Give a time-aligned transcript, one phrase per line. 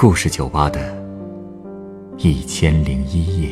[0.00, 0.96] 故事酒吧的
[2.18, 3.50] 一千零一夜。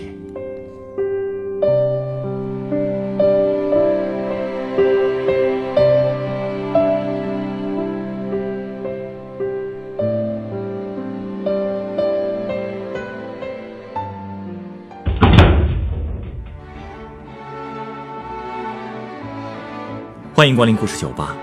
[20.33, 21.37] 欢迎光临故事酒吧。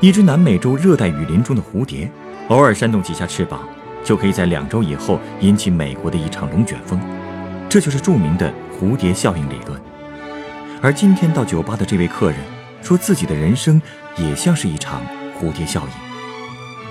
[0.00, 2.06] 一只南美洲热带雨林中的蝴蝶，
[2.48, 3.66] 偶尔扇动几下翅膀，
[4.04, 7.00] 就可以在两周以后引起美国的一场龙卷风，
[7.68, 9.80] 这就是著名的蝴蝶效应理论。
[10.82, 12.38] 而今天到酒吧的这位客人，
[12.82, 13.80] 说自己的人生
[14.18, 15.00] 也像是一场
[15.40, 15.88] 蝴蝶效应，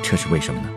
[0.02, 0.70] 这是为什么呢？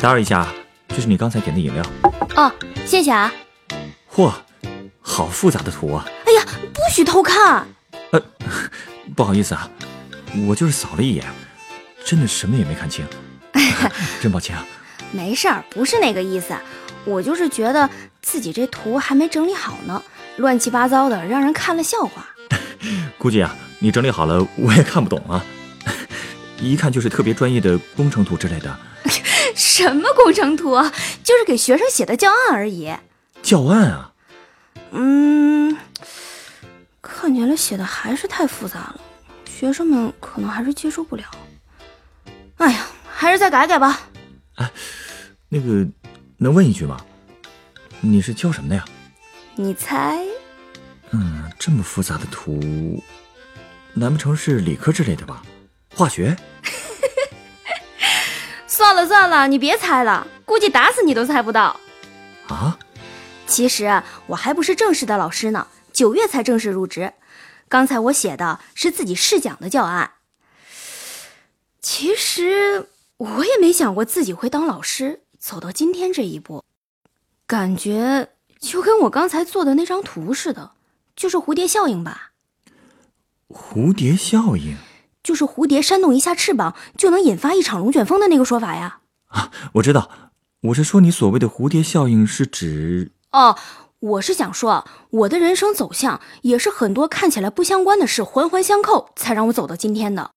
[0.00, 0.48] 打扰一下，
[0.88, 1.84] 这是你刚才点的饮料。
[2.34, 2.50] 哦，
[2.84, 3.32] 谢谢啊。
[4.14, 4.32] 嚯，
[5.00, 6.04] 好复杂的图啊！
[6.26, 6.44] 哎呀，
[6.74, 7.66] 不许偷看。
[8.10, 8.22] 呃，
[9.16, 9.68] 不好意思啊，
[10.46, 11.24] 我就是扫了一眼，
[12.04, 13.06] 真的什么也没看清。
[14.20, 14.66] 真抱歉啊。
[15.10, 16.54] 没事儿，不是那个意思，
[17.04, 17.88] 我就是觉得
[18.20, 20.02] 自己这图还没整理好呢，
[20.36, 22.26] 乱七八糟的，让人看了笑话。
[23.18, 25.44] 估计啊，你整理好了我也看不懂啊，
[26.60, 28.78] 一看就是特别专业的工程图之类的。
[29.74, 30.74] 什么工程图？
[31.24, 32.94] 就是给学生写的教案而已。
[33.42, 34.12] 教案啊？
[34.90, 35.74] 嗯，
[37.00, 39.00] 看起来写的还是太复杂了，
[39.46, 41.24] 学生们可能还是接受不了。
[42.58, 43.98] 哎呀，还是再改改吧。
[44.56, 44.70] 哎，
[45.48, 45.88] 那个，
[46.36, 47.02] 能问一句吗？
[48.02, 48.84] 你是教什么的呀？
[49.54, 50.22] 你猜？
[51.12, 53.02] 嗯，这么复杂的图，
[53.94, 55.42] 难不成是理科之类的吧？
[55.94, 56.36] 化学？
[58.82, 61.78] 算了算了，你别猜了，估计打死你都猜不到。
[62.48, 62.76] 啊？
[63.46, 67.12] 其实我还不是正式的老师呢，九月才正式入职。
[67.68, 70.14] 刚才我写的是自己试讲的教案。
[71.80, 72.88] 其实
[73.18, 76.64] 我也没想过自己会当老师，走到今天这一步，
[77.46, 80.72] 感觉就跟我刚才做的那张图似的，
[81.14, 82.32] 就是蝴蝶效应吧？
[83.48, 84.76] 蝴蝶效应。
[85.22, 88.98] 就是蝴蝶扇动一下翅膀就能引发一场龙卷风的那个说法呀！
[89.28, 90.10] 啊，我知道，
[90.62, 93.12] 我是说你所谓的蝴蝶效应是指……
[93.30, 93.56] 哦，
[94.00, 100.32] 我是想说，我的人生走向也是很多看起来不相关的事环环相扣，才让我走到今天的。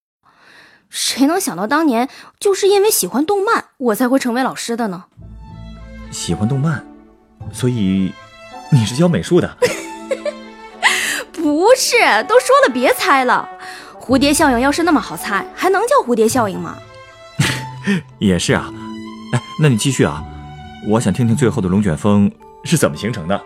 [0.90, 2.08] 谁能想到当年
[2.40, 5.06] 就是因为喜欢动漫，我才会成为老师的呢？
[6.12, 6.86] 喜欢动漫，
[7.52, 8.14] 所以
[8.72, 9.58] 你是教美术的？
[11.34, 11.98] 不是，
[12.30, 13.50] 都说了别猜了。
[14.06, 16.78] 蝴蝶效应要是那么好猜，还能叫蝴蝶效应吗？
[18.20, 18.72] 也是啊，
[19.34, 20.24] 哎，那你继续啊，
[20.88, 22.32] 我想听听最后的龙卷风
[22.64, 23.42] 是怎么形成的。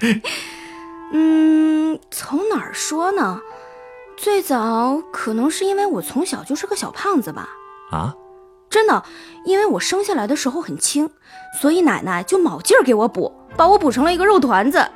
[1.12, 3.38] 嗯，从哪儿说呢？
[4.16, 7.50] 最早可能是因为我从小就是个小胖子吧。
[7.90, 8.14] 啊？
[8.70, 9.02] 真的，
[9.44, 11.10] 因为我生下来的时候很轻，
[11.60, 14.90] 所以奶奶就卯劲儿给我补，把我补成了一个肉团子。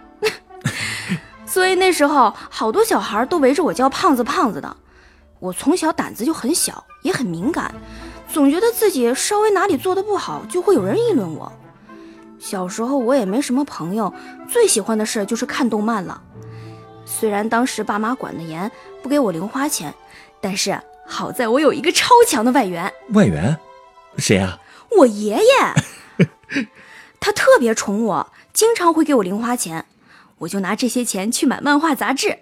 [1.47, 4.77] 所以那时候好多小孩都围着我叫胖子胖子的，
[5.41, 7.75] 我从小胆子就很小，也很敏感，
[8.33, 11.53] 总觉得自己稍微哪里做的不好就会有人议论我。
[12.39, 14.13] 小时候我也没什么朋友，
[14.49, 16.21] 最喜欢的事就是看动漫了。
[17.07, 18.71] 虽然当时爸妈管得严，
[19.03, 19.95] 不给我零花钱，
[20.41, 22.93] 但是好在我有一个超强的外援。
[23.13, 23.57] 外援？
[24.19, 24.59] 谁啊？
[24.97, 26.27] 我爷爷，
[27.21, 29.85] 他特别宠我，经常会给我零花钱。
[30.39, 32.41] 我就拿这些钱去买漫画杂志。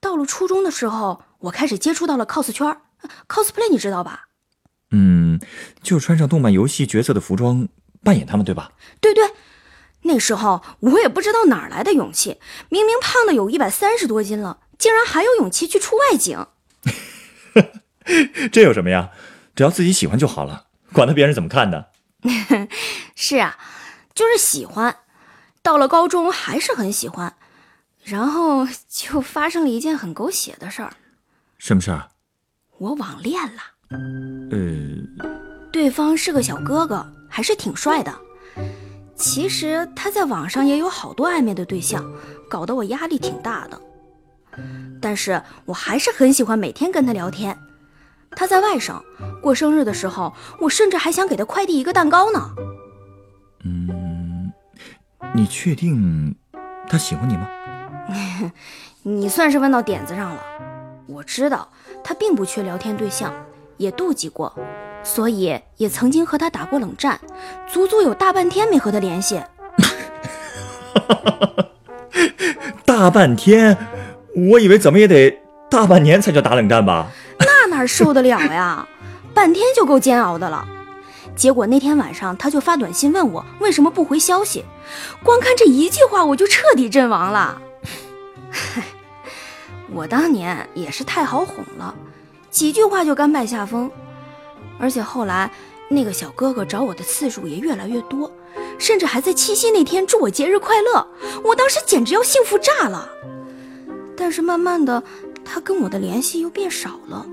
[0.00, 2.76] 到了初中的时候，我开始接触到了 cos 圈
[3.28, 4.26] ，cosplay 你知道吧？
[4.90, 5.40] 嗯，
[5.82, 7.68] 就穿上动漫游戏角色的服装
[8.04, 8.72] 扮演他们，对吧？
[9.00, 9.32] 对对，
[10.02, 12.38] 那时候我也不知道哪来的勇气，
[12.68, 16.46] 明明胖的有一百三十多斤了，竟然还有勇气去出外景。
[18.52, 19.10] 这有什么呀？
[19.56, 21.90] 只要自己喜欢就好了，管他别人怎么看的。
[23.16, 23.58] 是啊，
[24.14, 24.96] 就是喜欢。
[25.66, 27.34] 到了高中还是很喜欢，
[28.04, 30.92] 然后就发生了一件很狗血的事儿。
[31.58, 32.06] 什么事儿？
[32.78, 33.62] 我网恋了。
[34.52, 35.28] 呃，
[35.72, 38.14] 对方是个小哥哥，还是挺帅的。
[39.16, 42.08] 其实他在网上也有好多暧昧的对象，
[42.48, 43.80] 搞得我压力挺大的。
[45.02, 47.58] 但是我还是很喜欢每天跟他聊天。
[48.30, 49.02] 他在外省
[49.42, 52.52] 过生日的时候，我甚至还想给他快递一个蛋糕呢。
[55.34, 56.34] 你确定
[56.88, 57.48] 他喜欢你吗？
[59.02, 60.42] 你算是问到点子上了。
[61.06, 61.68] 我知道
[62.02, 63.32] 他并不缺聊天对象，
[63.76, 64.52] 也妒忌过，
[65.02, 67.20] 所以也曾经和他打过冷战，
[67.66, 69.40] 足足有大半天没和他联系。
[72.84, 73.76] 大半天，
[74.50, 75.38] 我以为怎么也得
[75.70, 77.08] 大半年才叫打冷战吧？
[77.38, 78.86] 那哪受得了呀？
[79.34, 80.66] 半天就够煎熬的了。
[81.36, 84.64] 结果那天晚上他就发短信问我为什么不回消息，
[85.22, 87.60] 光看这一句话我就彻底阵亡了。
[89.92, 91.94] 我当年也是太好哄了，
[92.50, 93.90] 几句话就甘拜下风。
[94.78, 95.50] 而且后来
[95.88, 98.32] 那个小哥哥找我的次数也越来越多，
[98.78, 101.06] 甚至还在七夕那天祝我节日快乐，
[101.44, 103.08] 我当时简直要幸福炸了。
[104.16, 105.02] 但是慢慢的，
[105.44, 107.26] 他跟我的联系又变少了。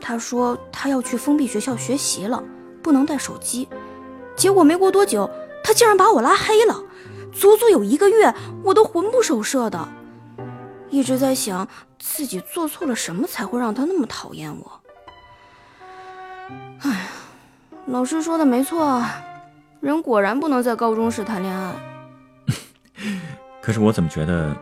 [0.00, 2.42] 他说他要去封闭学校学习了。
[2.88, 3.68] 不能带手机，
[4.34, 5.28] 结果没过多久，
[5.62, 6.82] 他竟然把我拉黑了，
[7.30, 9.86] 足足有一个月，我都魂不守舍的，
[10.88, 11.68] 一直在想
[11.98, 14.80] 自己做错了什么才会让他那么讨厌我。
[16.80, 17.08] 哎呀，
[17.84, 19.04] 老师说的没错，
[19.80, 21.74] 人果然不能在高中时谈恋爱。
[23.60, 24.56] 可是我怎么觉得，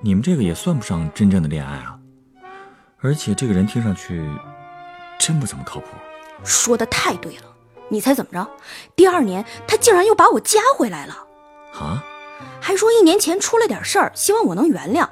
[0.00, 1.98] 你们这个也算不上真正的恋爱啊？
[3.02, 4.26] 而且这个人听上去，
[5.18, 5.88] 真不怎么靠谱。
[6.42, 7.49] 说的太对了。
[7.90, 8.50] 你猜怎么着？
[8.96, 11.26] 第二年他竟然又把我加回来了，
[11.74, 12.02] 啊？
[12.60, 15.08] 还说一年前出了点事儿，希望我能原谅，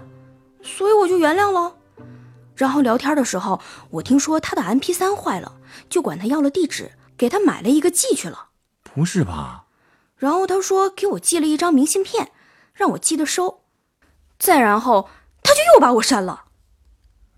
[0.63, 1.75] 所以我就原谅了。
[2.55, 3.61] 然后聊天的时候，
[3.91, 5.57] 我听说他的 MP 三坏了，
[5.89, 8.49] 就管他要了地址，给他买了一个寄去了。
[8.83, 9.65] 不是吧？
[10.17, 12.33] 然后他说给我寄了一张明信片，
[12.75, 13.63] 让我记得收。
[14.39, 15.09] 再然后
[15.43, 16.45] 他就又把我删了。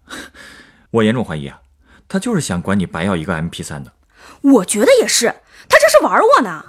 [0.91, 1.61] 我严重怀疑啊，
[2.09, 3.93] 他就是想管你白要一个 MP 三的。
[4.41, 5.35] 我觉得也是，
[5.69, 6.65] 他这是玩我呢，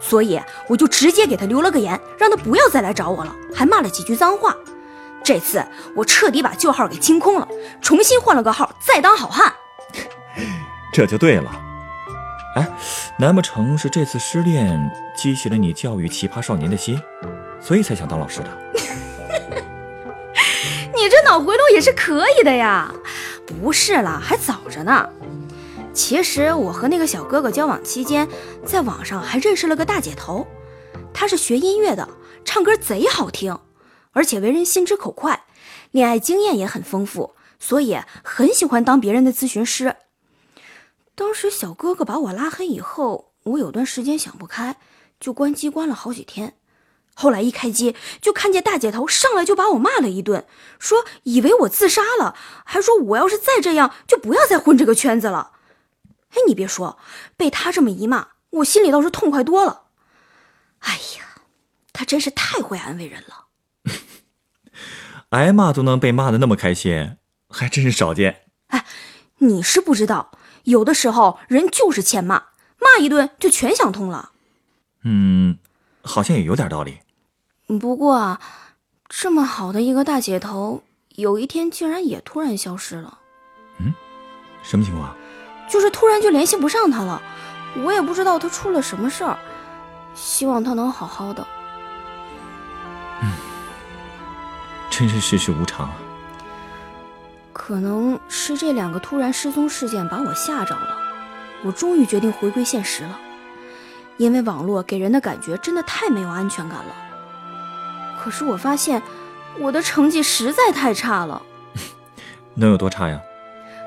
[0.00, 4.56] 所以我就直接给他留了个言，让他不要再来找我了，还骂了几句脏话。
[5.24, 5.64] 这次
[5.94, 7.46] 我彻底把旧号给清空了，
[7.80, 9.52] 重新换了个号，再当好汉。
[10.92, 11.50] 这就对了。
[12.56, 12.68] 哎，
[13.18, 17.00] 难不成是这次失恋激起了你教育奇葩少年的心，
[17.60, 18.48] 所以才想当老师的？
[20.94, 22.92] 你这脑回路也是可以的呀。
[23.46, 25.08] 不是啦，还早着呢。
[25.94, 28.26] 其实我和那个小哥哥交往期间，
[28.64, 30.46] 在网上还认识了个大姐头，
[31.12, 32.08] 她是学音乐的，
[32.44, 33.58] 唱歌贼好听，
[34.12, 35.44] 而且为人心直口快，
[35.90, 39.96] 恋爱经验也很丰富，所以很喜欢当别人的咨询师。
[41.14, 44.76] 当时小哥哥把我拉黑以后，我有段时间想不开，
[45.20, 46.54] 就关机关了好几天。
[47.14, 50.46] 后来一开机，就看见大姐头上来就把我骂了一顿，
[50.78, 52.34] 说以为我自杀了，
[52.64, 55.52] 还说我要是再这样，就不要再混这个圈子了。
[56.32, 56.98] 哎，你别说，
[57.36, 59.84] 被他这么一骂，我心里倒是痛快多了。
[60.80, 61.42] 哎呀，
[61.92, 63.46] 他真是太会安慰人了。
[65.30, 67.16] 挨骂都能被骂的那么开心，
[67.48, 68.42] 还真是少见。
[68.66, 68.84] 哎，
[69.38, 70.32] 你是不知道，
[70.64, 72.48] 有的时候人就是欠骂，
[72.78, 74.32] 骂一顿就全想通了。
[75.04, 75.58] 嗯，
[76.02, 77.00] 好像也有点道理。
[77.80, 78.40] 不过啊，
[79.08, 80.84] 这么好的一个大姐头，
[81.16, 83.18] 有一天竟然也突然消失了。
[83.78, 83.94] 嗯，
[84.62, 85.16] 什么情况？
[85.68, 87.20] 就是突然就联系不上他了，
[87.82, 89.38] 我也不知道他出了什么事儿，
[90.14, 91.46] 希望他能好好的。
[93.22, 93.30] 嗯，
[94.90, 95.94] 真是世事无常啊。
[97.52, 100.96] 可能是这两个突然失踪事件把我吓着了，
[101.62, 103.18] 我终于决定回归现实了，
[104.16, 106.94] 因为网络给人的感觉真的太没有安全感了。
[108.22, 109.02] 可是我发现
[109.58, 111.40] 我的成绩实在太差了。
[112.54, 113.20] 能有多差呀？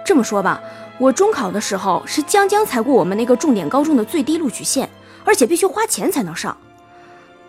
[0.06, 0.62] 这么说吧。
[0.98, 4.90] 我中考的时候是将将才过我们那个重点高中的最低录取线，
[5.26, 6.56] 而且必须花钱才能上。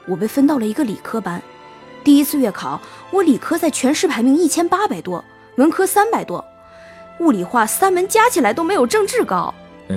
[0.06, 1.40] 我被分到了一个理科班，
[2.02, 2.80] 第一次月考，
[3.12, 5.24] 我理科在全市排名一千八百多，
[5.56, 6.44] 文科三百多，
[7.20, 9.54] 物理化三门加起来都没有政治高。
[9.88, 9.96] 呃，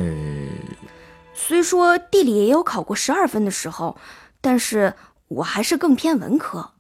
[1.34, 3.98] 虽说地理也有考过十二分的时候，
[4.42, 4.94] 但是
[5.28, 6.72] 我还是更偏文科。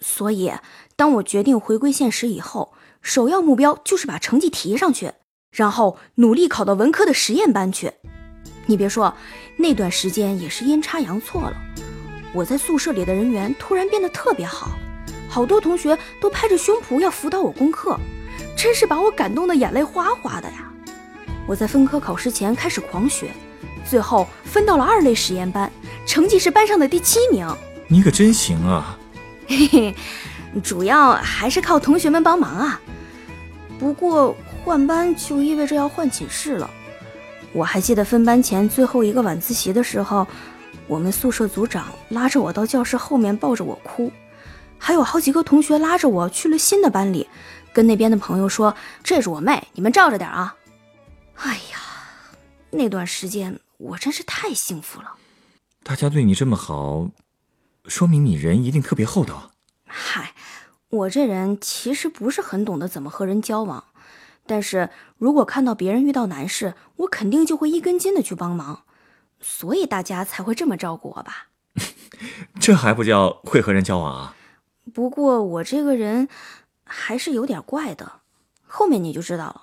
[0.00, 0.52] 所以，
[0.96, 5.12] 当我决定回归现实以后，首要目标就是把成绩提上去。
[5.54, 7.92] 然后努力考到文科的实验班去。
[8.66, 9.14] 你别说，
[9.56, 11.56] 那段时间也是阴差阳错了。
[12.32, 14.70] 我在宿舍里的人缘突然变得特别好，
[15.28, 17.96] 好多同学都拍着胸脯要辅导我功课，
[18.56, 20.68] 真是把我感动的眼泪哗哗的呀。
[21.46, 23.30] 我在分科考试前开始狂学，
[23.88, 25.70] 最后分到了二类实验班，
[26.04, 27.46] 成绩是班上的第七名。
[27.86, 28.98] 你可真行啊！
[29.46, 29.94] 嘿嘿，
[30.62, 32.80] 主要还是靠同学们帮忙啊。
[33.78, 34.34] 不过。
[34.64, 36.70] 换班就意味着要换寝室了。
[37.52, 40.26] 我还记得分班前最后一个晚自习的时候，
[40.86, 44.10] 我们宿舍组长拉着我到教室后面抱着我哭，
[44.78, 47.28] 还有好几个同学拉着我去了新的班里，
[47.74, 50.56] 跟那边的朋友说：“这是我妹，你们罩着点啊。”
[51.36, 51.78] 哎呀，
[52.70, 55.12] 那段时间我真是太幸福了。
[55.82, 57.10] 大家对你这么好，
[57.84, 59.50] 说明你人一定特别厚道。
[59.84, 60.32] 嗨，
[60.88, 63.84] 我这人其实不是很懂得怎么和人交往，
[64.46, 68.82] 但是如果看到别人遇到难事，我肯定就会一根筋的去帮忙，
[69.40, 71.48] 所以大家才会这么照顾我吧。
[72.60, 74.36] 这还不叫会和人交往啊？
[74.92, 76.28] 不过我这个人
[76.84, 78.20] 还是有点怪的，
[78.66, 79.62] 后面你就知道了。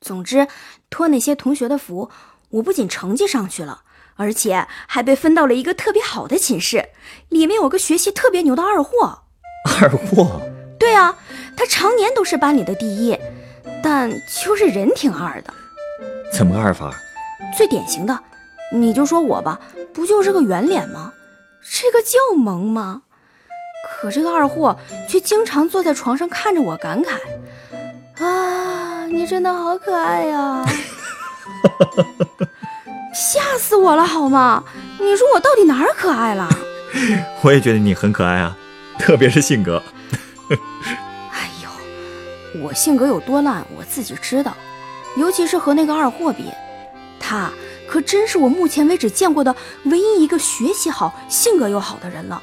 [0.00, 0.48] 总之，
[0.88, 2.10] 托那些同学的福，
[2.48, 3.82] 我不仅成绩上去了，
[4.16, 6.88] 而且还被分到了一个特别好的寝室，
[7.28, 9.24] 里面有个学习特别牛的二货。
[9.78, 10.40] 二货？
[10.78, 11.18] 对啊，
[11.54, 13.16] 他常年都是班里的第一，
[13.82, 14.10] 但
[14.44, 15.52] 就是人挺二的。
[16.32, 16.94] 怎么个二法？
[17.56, 18.18] 最典型的，
[18.72, 19.58] 你就说我吧，
[19.92, 21.12] 不就是个圆脸吗？
[21.62, 23.02] 这个叫萌吗？
[24.00, 27.16] 可这个二货却经常坐在床上看着我，感慨
[28.22, 30.64] ：“啊，你真的好可爱呀！”
[33.12, 34.62] 吓死我了，好吗？
[34.98, 36.48] 你说我到底哪儿可爱了？
[37.42, 38.56] 我也觉得你很可爱啊，
[38.98, 39.82] 特别是性格。
[42.62, 44.56] 我性格有多烂，我自己知道。
[45.16, 46.44] 尤其是和那个二货比，
[47.18, 47.50] 他
[47.88, 49.54] 可真是我目前为止见过的
[49.84, 52.42] 唯一一个学习好、性格又好的人了。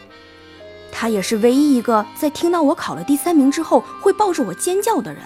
[0.91, 5.21] 他也是唯一一个在听到我考了第三名之后会抱着我尖叫的人。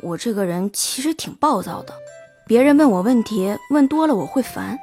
[0.00, 1.94] 我这个人其实挺暴躁的，
[2.46, 4.78] 别人问我问题问多了我会烦，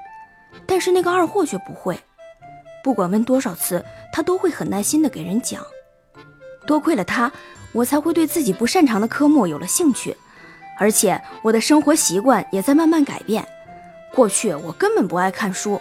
[0.66, 2.00] 但是那个二货却不会，
[2.84, 3.84] 不管问多少次，
[4.14, 5.62] 他都会很耐心的给人讲。
[6.66, 7.32] 多亏了他，
[7.72, 10.16] 我才会对自己不擅长的科目有了兴趣，
[10.80, 13.48] 而且我的生活习惯也在慢慢改变。
[14.14, 15.80] 过去我根本不爱看书，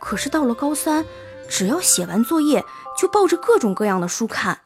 [0.00, 1.04] 可是到了高三。
[1.48, 2.64] 只要写完作业，
[2.98, 4.58] 就抱着各种各样的书看。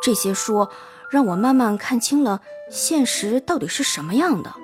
[0.00, 0.68] 这些书
[1.10, 4.54] 让我慢慢看清了现实到底是什么样的，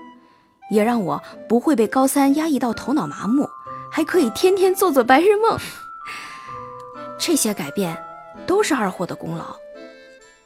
[0.71, 3.51] 也让我不会被高三压抑到头脑麻木，
[3.91, 5.59] 还可以天天做做白日梦。
[7.19, 8.01] 这些改变
[8.47, 9.57] 都是二货的功劳。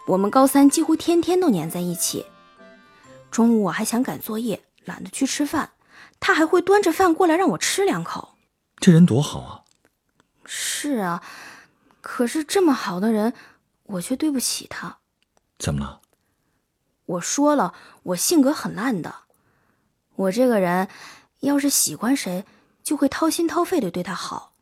[0.06, 2.26] 我们高三几乎天天都黏在一起。
[3.30, 5.70] 中午我还想赶作业，懒得去吃饭，
[6.20, 8.36] 他还会端着饭过来让我吃两口。
[8.78, 9.64] 这人多好啊！
[10.44, 11.22] 是啊，
[12.00, 13.34] 可是这么好的人，
[13.82, 14.98] 我却对不起他。
[15.58, 16.00] 怎么了？
[17.06, 19.12] 我说了，我性格很烂的。
[20.14, 20.88] 我这个人，
[21.40, 22.44] 要是喜欢谁，
[22.84, 24.52] 就会掏心掏肺的对他好。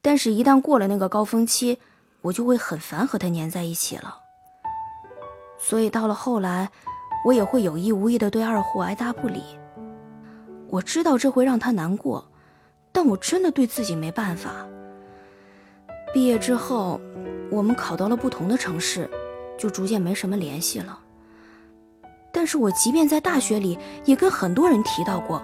[0.00, 1.78] 但是，一旦过了那个高峰期，
[2.22, 4.21] 我就会很烦和他黏在一起了。
[5.64, 6.68] 所以，到了后来，
[7.24, 9.40] 我也会有意无意的对二货爱答不理。
[10.68, 12.26] 我知道这会让他难过，
[12.90, 14.66] 但我真的对自己没办法。
[16.12, 17.00] 毕业之后，
[17.48, 19.08] 我们考到了不同的城市，
[19.56, 20.98] 就逐渐没什么联系了。
[22.32, 25.40] 但是我即便在大学里，也跟很多人提到过，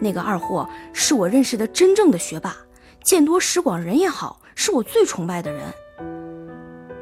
[0.00, 2.56] 那个二货是我认识的真正的学霸，
[3.04, 5.72] 见多识广，人也好，是我最崇拜的人。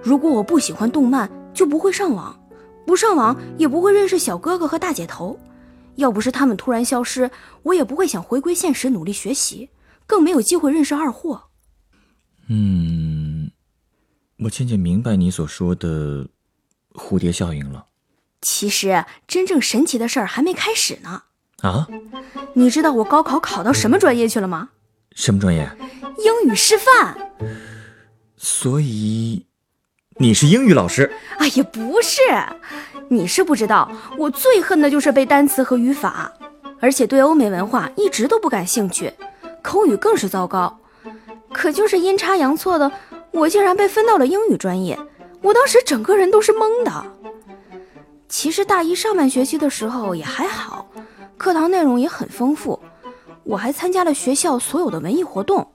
[0.02, 2.39] 如果我不喜欢动漫，就不会上网，
[2.90, 5.38] 不上网也不会认识小哥哥和大姐头。
[5.94, 7.30] 要不是他们突然消失，
[7.62, 9.70] 我也不会想回归现实努力学习，
[10.08, 11.44] 更没有机会认识二货。
[12.48, 13.52] 嗯，
[14.40, 16.26] 我渐渐明白你所说的
[16.94, 17.86] 蝴蝶效应了。
[18.40, 21.22] 其实，真正神奇的事儿还没开始呢。
[21.58, 21.86] 啊？
[22.54, 24.70] 你知道我高考考到什么专业去了吗？
[25.14, 25.70] 什么专业？
[26.24, 27.16] 英语师范。
[28.36, 29.46] 所以，
[30.22, 31.10] 你是英语老师？
[31.38, 32.20] 哎呀，不是，
[33.08, 36.30] 你是不知道，我最恨的就是背单词和语法，
[36.78, 39.10] 而且对欧美文化一直都不感兴趣，
[39.62, 40.78] 口语更是糟糕。
[41.54, 42.92] 可就是阴差阳错的，
[43.30, 44.98] 我竟然被分到了英语专业。
[45.40, 47.02] 我当时整个人都是懵的。
[48.28, 50.86] 其实大一上半学期的时候也还好，
[51.38, 52.78] 课堂内容也很丰富，
[53.42, 55.66] 我还参加了学校所有的文艺活动。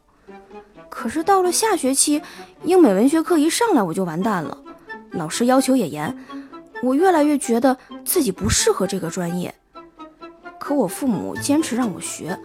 [0.96, 2.22] 可是到了下学期，
[2.64, 4.58] 英美文学课一上来我就完蛋了，
[5.12, 6.18] 老师要求也严，
[6.82, 9.54] 我越来越觉得自己不适合这个专业。
[10.58, 12.40] 可我父母坚持让我学，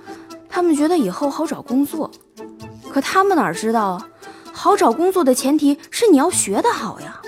[0.48, 2.10] 他们觉得以后好找工作。
[2.92, 4.08] 可他们哪知道啊？
[4.52, 7.22] 好找工作的前提是你要学得好呀。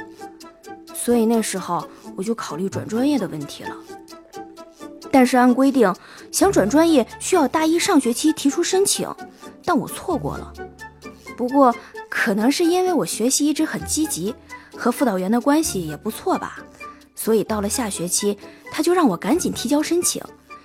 [0.93, 1.87] 所以那时候
[2.17, 3.77] 我就考虑转专业的问题了。
[5.13, 5.95] 但是按规定，
[6.33, 9.09] 想转专业需要大一上学期提出申请，
[9.65, 10.53] 但我错过了。
[11.37, 11.75] 不过
[12.09, 14.35] 可能是因为我学习一直很积极，
[14.77, 16.59] 和辅导员的关系也不错吧，
[17.15, 18.39] 所以到了下学期，
[18.71, 20.23] 他就让我赶紧提交申请，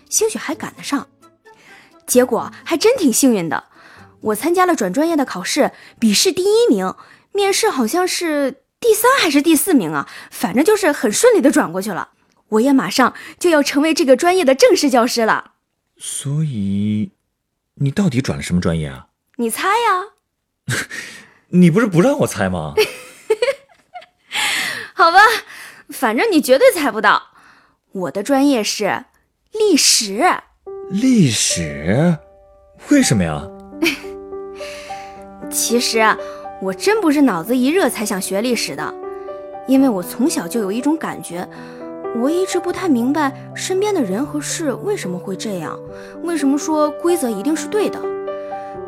[0.09, 1.07] 兴许还赶得上。
[2.05, 3.65] 结果还真挺幸运的。
[4.21, 6.95] 我参加了转专业的考试，笔试第一名，
[7.33, 10.09] 面试好像是第三还是第四名啊？
[10.31, 12.09] 反正就是很顺利的转过去了。
[12.49, 15.51] 我也马上就要成为这个专业的正式教师了。
[15.97, 17.11] 所以，
[17.75, 19.07] 你到底转了什么专业啊？
[19.35, 20.16] 你猜呀？
[21.49, 22.73] 你不是不让我猜吗？
[24.93, 25.19] 好吧，
[25.89, 27.21] 反正你绝对猜不到。
[27.91, 29.05] 我的专业是
[29.51, 30.25] 历史。
[30.89, 32.17] 历史？
[32.89, 33.47] 为什么呀？
[35.49, 36.17] 其实啊，
[36.61, 38.93] 我真不是脑子一热才想学历史的，
[39.67, 41.47] 因为我从小就有一种感觉。
[42.15, 45.79] 我一直不太明白身边的人和事为什么会这样，
[46.23, 48.01] 为什么说规则一定是对的。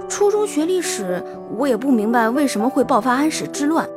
[0.10, 1.24] 初中学历史，
[1.56, 3.88] 我也不明白为什么会爆发安史之乱，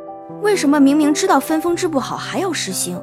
[0.42, 3.02] 为什么明明知道分封制不好还要实行。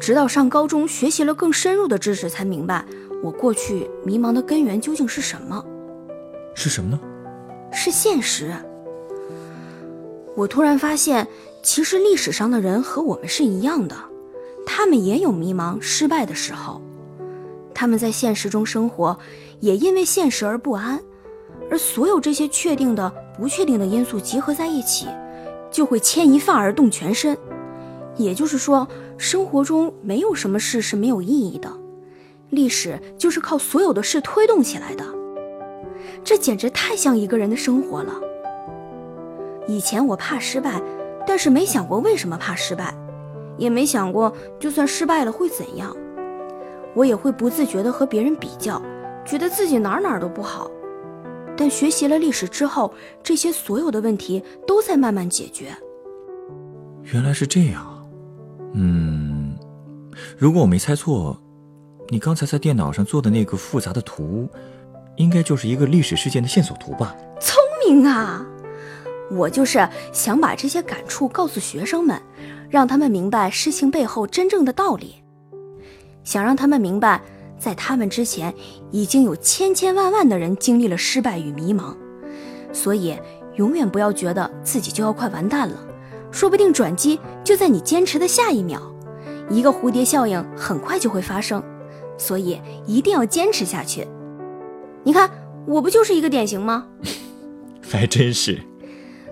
[0.00, 2.84] 直到上高中学习了更深入的知识，才明白
[3.22, 5.62] 我过去迷茫的根源究竟是什么。
[6.54, 6.98] 是什么呢？
[7.70, 8.52] 是现实。
[10.34, 11.26] 我突然发现，
[11.62, 13.94] 其实历史上的人和我们是一样的。
[14.64, 16.80] 他们也有迷茫、失败的时候，
[17.74, 19.18] 他们在现实中生活，
[19.60, 21.00] 也因为现实而不安，
[21.70, 25.06] 而所有这些确定的、不确定的因素集合在一起，
[25.70, 27.36] 就会牵一发而动全身。
[28.16, 31.70] 也就是说，生活中没有什么事是没有意义的，
[32.50, 35.04] 历史就是靠所有的事推动起来的。
[36.24, 38.12] 这简直太像一个人的生活了。
[39.66, 40.82] 以前我怕失败，
[41.26, 42.94] 但是没想过为什么怕失败。
[43.56, 45.94] 也没想过，就算失败了会怎样。
[46.94, 48.80] 我也会不自觉地和别人比较，
[49.24, 50.70] 觉得自己哪哪都不好。
[51.58, 55.76] 但学习了历史之后，这些所有的问题都在慢慢解决。
[57.12, 58.08] 原来是这样，
[58.74, 59.56] 嗯，
[60.38, 61.36] 如果我没猜错，
[62.08, 64.48] 你刚才在电脑上做的那个复杂的图，
[65.16, 67.16] 应该就是一个历史事件的线索图吧？
[67.40, 68.46] 聪明啊！
[69.32, 72.22] 我就是想把这些感触告诉学生们。
[72.70, 75.14] 让他们明白事情背后真正的道理，
[76.22, 77.18] 想让他们明白，
[77.58, 78.54] 在他们之前
[78.90, 81.94] 已经有千千万万的人经历了失败与迷茫，
[82.72, 83.18] 所以
[83.56, 85.76] 永远不要觉得自己就要快完蛋了，
[86.30, 88.80] 说不定转机就在你坚持的下一秒，
[89.50, 91.62] 一个蝴蝶效应很快就会发生，
[92.16, 94.06] 所以一定要坚持下去。
[95.02, 95.30] 你看，
[95.66, 96.86] 我不就是一个典型吗？
[97.82, 98.58] 还真是。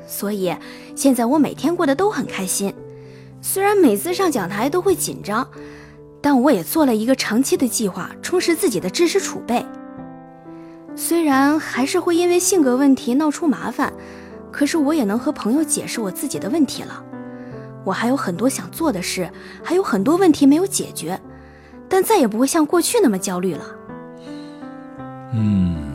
[0.07, 0.55] 所以
[0.95, 2.73] 现在我每天过得都很开心。
[3.43, 5.47] 虽然每次上讲台都会紧张，
[6.27, 9.65] 但我也做了一个长期的计划，充实自己的知识储备。
[10.97, 13.93] 虽然还是会因为性格问题闹出麻烦，
[14.51, 17.01] 可是我也能和朋友解释我自己的问题了。
[17.85, 19.31] 我还有很多想做的事，
[19.63, 21.17] 还有很多问题没有解决，
[21.89, 23.65] 但再也不会像过去那么焦虑了。
[25.33, 25.95] 嗯，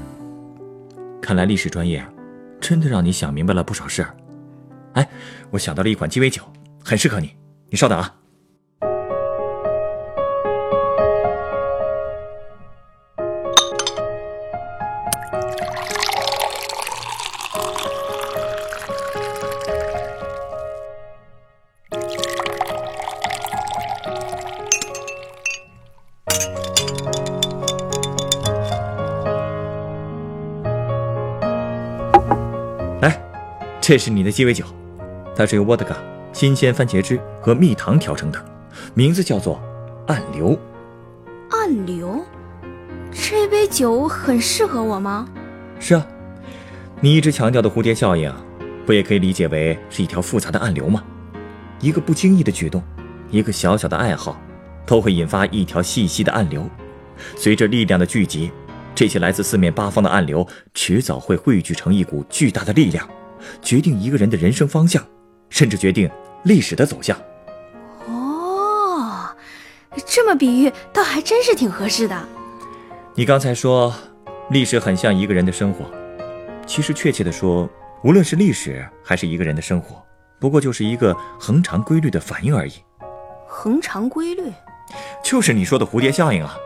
[1.21, 2.01] 看来历史专业
[2.61, 4.15] 真的让你想明白了不少事儿。
[4.93, 5.05] 哎，
[5.49, 6.41] 我想到了一款鸡尾酒，
[6.81, 7.35] 很适合你。
[7.69, 8.15] 你稍等啊！
[33.81, 34.63] 这是你的鸡尾酒，
[35.35, 35.97] 它是由沃德嘎。
[36.31, 38.45] 新鲜番茄汁和蜜糖调成的，
[38.93, 39.59] 名字叫做
[40.07, 40.57] “暗流”。
[41.49, 42.23] 暗流，
[43.11, 45.27] 这杯酒很适合我吗？
[45.79, 46.07] 是啊，
[47.01, 48.31] 你一直强调的蝴蝶效应，
[48.85, 51.03] 不也可以理解为是一条复杂的暗流吗？
[51.81, 52.81] 一个不经意的举动，
[53.31, 54.39] 一个小小的爱好，
[54.85, 56.69] 都会引发一条细细的暗流。
[57.35, 58.51] 随着力量的聚集，
[58.95, 63.05] 这些来自四面八方的暗流，迟早会汇聚成一股巨大的力量，
[63.61, 65.03] 决定一个人的人生方向。
[65.51, 66.09] 甚至决定
[66.43, 67.15] 历史的走向。
[68.07, 69.27] 哦，
[70.05, 72.17] 这么比喻倒还真是挺合适的。
[73.13, 73.93] 你刚才说，
[74.49, 75.91] 历史很像一个人的生活，
[76.65, 77.69] 其实确切的说，
[78.01, 80.01] 无论是历史还是一个人的生活，
[80.39, 82.75] 不过就是一个恒常规律的反应而已。
[83.45, 84.53] 恒常规律，
[85.21, 86.57] 就是你说的蝴蝶效应啊！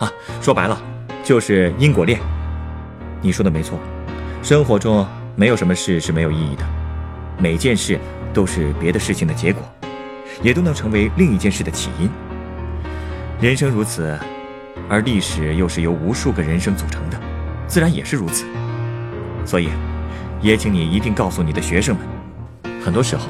[0.00, 0.12] 啊，
[0.42, 0.78] 说白了，
[1.24, 2.20] 就是因果链。
[3.22, 3.78] 你说的没错，
[4.42, 5.06] 生活中
[5.36, 6.64] 没有什么事是没有意义的，
[7.38, 7.98] 每件事。
[8.34, 9.62] 都是别的事情的结果，
[10.42, 12.10] 也都能成为另一件事的起因。
[13.40, 14.18] 人生如此，
[14.88, 17.20] 而历史又是由无数个人生组成的，
[17.68, 18.44] 自然也是如此。
[19.46, 19.68] 所以，
[20.42, 22.04] 也请你一定告诉你的学生们，
[22.82, 23.28] 很多时候，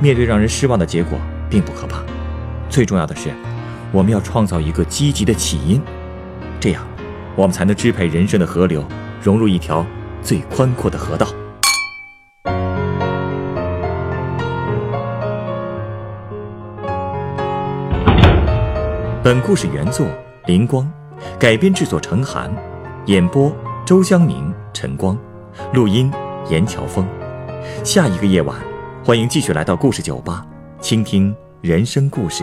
[0.00, 2.02] 面对让人失望的结果并不可怕，
[2.70, 3.28] 最重要的是，
[3.92, 5.82] 我们要创造一个积极的起因，
[6.58, 6.82] 这样，
[7.36, 8.82] 我们才能支配人生的河流，
[9.22, 9.84] 融入一条
[10.22, 11.26] 最宽阔的河道。
[19.22, 20.06] 本故事原作
[20.46, 20.90] 林光，
[21.38, 22.50] 改编制作陈寒，
[23.06, 23.54] 演播
[23.84, 25.18] 周香宁、陈光，
[25.74, 26.10] 录音
[26.48, 27.06] 严乔峰。
[27.84, 28.56] 下一个夜晚，
[29.04, 30.46] 欢迎继续来到故事酒吧，
[30.80, 32.42] 倾听人生故事。